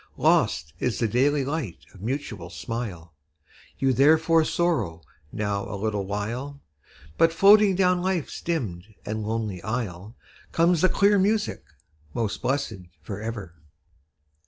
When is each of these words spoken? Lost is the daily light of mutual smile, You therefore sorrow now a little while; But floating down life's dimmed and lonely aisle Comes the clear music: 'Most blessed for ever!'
Lost 0.17 0.73
is 0.79 0.97
the 0.97 1.07
daily 1.07 1.45
light 1.45 1.85
of 1.93 2.01
mutual 2.01 2.49
smile, 2.49 3.13
You 3.77 3.93
therefore 3.93 4.43
sorrow 4.43 5.03
now 5.31 5.71
a 5.71 5.77
little 5.77 6.07
while; 6.07 6.59
But 7.19 7.31
floating 7.31 7.75
down 7.75 8.01
life's 8.01 8.41
dimmed 8.41 8.95
and 9.05 9.21
lonely 9.21 9.61
aisle 9.61 10.15
Comes 10.53 10.81
the 10.81 10.89
clear 10.89 11.19
music: 11.19 11.63
'Most 12.15 12.41
blessed 12.41 12.87
for 13.03 13.21
ever!' 13.21 13.53